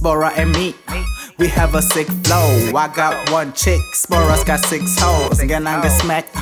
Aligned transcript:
Spora 0.00 0.32
and 0.38 0.50
me. 0.52 0.74
We 1.36 1.46
have 1.48 1.74
a 1.74 1.82
sick 1.82 2.06
flow. 2.24 2.72
I 2.74 2.90
got 2.94 3.30
one 3.30 3.52
chick, 3.52 3.82
Spora's 3.92 4.42
got 4.44 4.60
six 4.60 4.98
hoes. 4.98 5.40
Gananga 5.40 5.90
smack, 5.90 6.34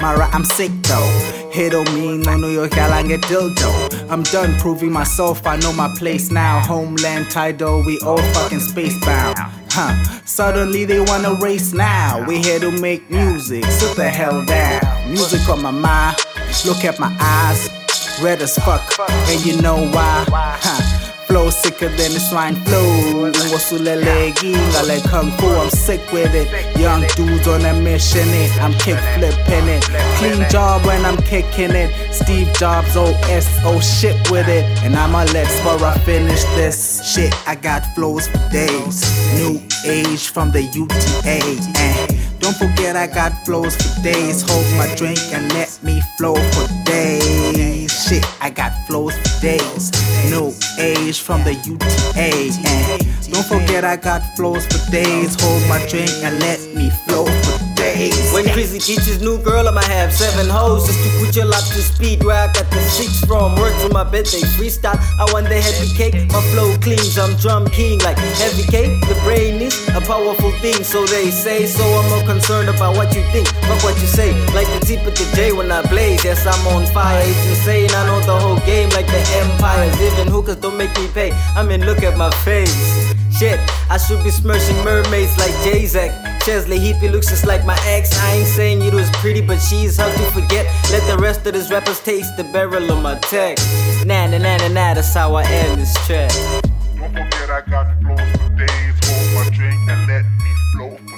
Mara, 0.00 0.28
I'm 0.32 0.44
sick 0.44 0.72
though. 0.82 1.48
Hit 1.52 1.74
on 1.74 1.84
me, 1.94 2.18
no 2.18 2.36
no 2.36 2.48
yo 2.48 2.68
get 2.68 3.20
dildo. 3.22 4.10
I'm 4.10 4.24
done 4.24 4.58
proving 4.58 4.90
myself, 4.90 5.46
I 5.46 5.56
know 5.58 5.72
my 5.72 5.94
place 5.96 6.32
now. 6.32 6.58
Homeland 6.58 7.30
title, 7.30 7.84
we 7.84 8.00
all 8.00 8.18
fucking 8.34 8.58
spacebound. 8.58 9.36
Huh. 9.70 9.94
Suddenly 10.24 10.84
they 10.84 11.00
wanna 11.00 11.34
race 11.34 11.72
now. 11.72 12.24
We 12.26 12.38
here 12.38 12.58
to 12.58 12.72
make 12.72 13.08
music, 13.12 13.64
sit 13.66 13.94
the 13.94 14.08
hell 14.08 14.44
down. 14.44 14.82
Music 15.08 15.48
on 15.48 15.62
my 15.62 15.70
mind, 15.70 16.16
look 16.66 16.84
at 16.84 16.98
my 16.98 17.16
eyes, 17.20 17.68
red 18.20 18.42
as 18.42 18.56
fuck, 18.58 18.82
and 19.28 19.46
you 19.46 19.62
know 19.62 19.88
why. 19.90 20.24
Huh. 20.28 20.93
Flow 21.34 21.50
sicker 21.50 21.88
than 21.88 22.12
the 22.12 22.20
swine 22.20 22.54
flu. 22.54 23.32
Wasulelegi, 23.50 24.54
like 24.86 25.02
kung 25.10 25.32
fu, 25.32 25.48
I'm 25.48 25.68
sick 25.68 26.12
with 26.12 26.32
it. 26.32 26.46
Young 26.78 27.00
dudes 27.16 27.48
on 27.48 27.64
a 27.64 27.74
mission, 27.74 28.28
it. 28.28 28.52
I'm 28.62 28.72
kick 28.74 29.00
flipping 29.16 29.66
it. 29.66 29.82
Clean 30.18 30.48
job 30.48 30.86
when 30.86 31.04
I'm 31.04 31.16
kicking 31.16 31.72
it. 31.72 31.90
Steve 32.14 32.46
Jobs, 32.54 32.96
OS, 32.96 33.48
oh 33.64 33.80
shit 33.80 34.14
with 34.30 34.46
it. 34.46 34.62
And 34.84 34.94
I'ma 34.94 35.24
let 35.34 35.48
Spora 35.48 35.98
finish 36.04 36.44
this 36.54 37.02
shit. 37.02 37.34
I 37.48 37.56
got 37.56 37.82
flows 37.96 38.28
for 38.28 38.48
days. 38.50 39.02
New 39.34 39.60
age 39.84 40.28
from 40.28 40.52
the 40.52 40.62
UTA. 40.62 41.42
And 41.74 42.12
eh. 42.12 42.28
don't 42.38 42.56
forget 42.56 42.94
I 42.94 43.08
got 43.08 43.44
flows 43.44 43.74
for 43.74 44.02
days. 44.04 44.48
Hold 44.48 44.66
my 44.78 44.86
drink 44.94 45.18
and 45.32 45.52
let 45.52 45.82
me 45.82 46.00
flow 46.16 46.36
for 46.36 46.68
days. 46.84 47.90
Shit, 47.90 48.24
I 48.40 48.50
got 48.50 48.70
flows 48.86 49.18
for 49.18 49.40
days. 49.40 50.03
New 50.30 50.54
age 50.78 51.20
from 51.20 51.44
the 51.44 51.54
UTA. 51.54 52.50
And 52.66 53.32
don't 53.32 53.46
forget 53.46 53.84
I 53.84 53.96
got 53.96 54.22
flows 54.36 54.66
for 54.66 54.90
days. 54.90 55.36
Hold 55.40 55.62
my 55.68 55.84
drink 55.86 56.10
and 56.22 56.38
let 56.40 56.60
me 56.74 56.90
flow 57.06 57.26
for 57.26 57.74
days. 57.74 58.32
When 58.32 58.44
Chrissy 58.48 58.78
teaches 58.78 59.20
new 59.20 59.38
girl, 59.42 59.68
I'ma 59.68 59.82
have 59.82 60.12
seven 60.12 60.48
hoes 60.48 60.86
just 60.86 60.98
to 61.04 61.10
put 61.18 61.36
your 61.36 61.46
lot 61.46 61.62
to 61.62 61.82
speed. 61.82 62.24
Where 62.24 62.36
I 62.36 62.52
got 62.52 62.70
the 62.70 62.80
six 62.80 63.24
from, 63.24 63.56
work 63.56 63.74
to 63.82 63.88
my 63.92 64.04
bed, 64.04 64.26
they 64.26 64.42
freestyle. 64.56 64.98
I 65.18 65.30
want 65.32 65.48
the 65.48 65.60
heavy 65.60 65.92
cake, 65.94 66.14
my 66.32 66.40
flow 66.52 66.76
cleans. 66.78 67.18
I'm 67.18 67.36
drum 67.36 67.68
king 67.68 67.98
like 68.00 68.18
heavy 68.42 68.64
cake. 68.64 69.00
The 69.08 69.18
brain 69.24 69.60
is 69.60 69.74
a 69.88 70.00
powerful 70.00 70.52
thing, 70.62 70.82
so 70.82 71.04
they 71.06 71.30
say. 71.30 71.66
So 71.66 71.84
I'm 71.84 72.08
more 72.10 72.24
concerned 72.24 72.68
about 72.68 72.96
what 72.96 73.14
you 73.14 73.22
think, 73.32 73.48
but 73.68 73.82
what 73.84 73.94
you 74.00 74.06
say. 74.06 74.32
Like 74.54 74.68
the 74.74 74.80
tip 74.86 75.06
of 75.06 75.14
the 75.14 75.26
J 75.36 75.52
when 75.52 75.70
I 75.70 75.82
blaze, 75.88 76.24
yes 76.24 76.46
I'm 76.46 76.66
on 76.68 76.86
fire. 76.92 77.22
It's 77.24 77.46
insane. 77.50 77.90
I 77.90 78.06
know 78.06 78.20
the 78.20 78.38
whole 78.38 78.60
game 78.66 78.90
like 78.90 79.06
the 79.06 79.22
empires. 79.42 79.93
Even 80.44 80.56
hookers 80.56 80.62
don't 80.62 80.76
make 80.76 80.94
me 80.98 81.08
pay. 81.08 81.32
I 81.56 81.62
mean, 81.62 81.86
look 81.86 82.02
at 82.02 82.18
my 82.18 82.30
face. 82.44 82.74
Shit, 83.38 83.58
I 83.90 83.96
should 83.96 84.22
be 84.22 84.30
smashing 84.30 84.76
mermaids 84.84 85.36
like 85.38 85.52
Jay-Z. 85.64 86.10
Chesley 86.44 86.78
Hippie 86.78 87.10
looks 87.10 87.28
just 87.28 87.46
like 87.46 87.64
my 87.64 87.78
ex. 87.86 88.16
I 88.18 88.34
ain't 88.34 88.46
saying 88.46 88.82
it 88.82 88.92
was 88.92 89.08
pretty, 89.22 89.40
but 89.40 89.58
she's 89.58 89.96
hard 89.96 90.12
to 90.12 90.30
forget. 90.32 90.66
Let 90.90 91.02
the 91.10 91.16
rest 91.18 91.46
of 91.46 91.54
these 91.54 91.70
rappers 91.70 92.00
taste 92.00 92.36
the 92.36 92.44
barrel 92.44 92.90
of 92.92 93.02
my 93.02 93.18
tech. 93.20 93.58
Nah, 94.04 94.26
nah, 94.26 94.38
nah, 94.38 94.58
nah, 94.58 94.68
nah, 94.68 94.94
that's 94.94 95.14
how 95.14 95.34
I 95.34 95.44
end 95.44 95.80
this 95.80 95.94
track. 96.06 96.30
Don't 96.96 97.10
forget 97.10 97.50
I 97.50 97.62
got 97.70 97.86
flows 98.02 98.30
for 98.36 98.50
days. 98.56 98.94
Hold 99.04 99.46
my 99.46 99.56
drink 99.56 99.80
and 99.88 100.06
let 100.06 100.24
me 100.24 100.52
flow 100.72 101.14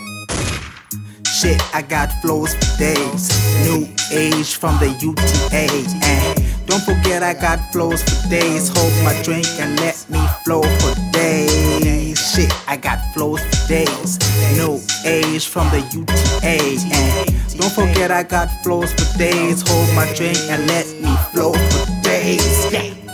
Shit, 1.25 1.61
I 1.75 1.83
got 1.83 2.11
flows 2.23 2.55
for 2.55 2.79
days. 2.79 3.29
New 3.65 3.89
age 4.11 4.55
from 4.55 4.79
the 4.79 4.89
UTA. 5.01 5.67
And 6.03 6.56
don't 6.67 6.83
forget 6.83 7.23
I 7.23 7.35
got 7.35 7.73
flows 7.73 8.03
for 8.03 8.29
days. 8.29 8.69
Hold 8.69 8.93
my 9.05 9.21
drink 9.23 9.47
and 9.59 9.79
let 9.81 10.05
me 10.11 10.21
flow 10.45 10.63
for 10.63 10.95
days. 11.13 12.19
Shit, 12.19 12.53
I 12.69 12.77
got 12.77 12.99
flows 13.15 13.41
for 13.41 13.69
days. 13.69 14.19
New 14.57 14.81
age 15.05 15.47
from 15.47 15.69
the 15.71 15.81
UTA. 15.95 16.79
And 16.93 17.59
don't 17.59 17.73
forget 17.73 18.11
I 18.11 18.23
got 18.25 18.49
flows 18.63 18.93
for 18.93 19.19
days. 19.19 19.63
Hold 19.69 19.95
my 19.95 20.13
drink 20.15 20.39
and 20.51 20.67
let 20.67 20.87
me 21.01 21.17
flow 21.33 21.53
for 21.53 22.03
days. 22.03 22.73
Yeah. 22.73 23.06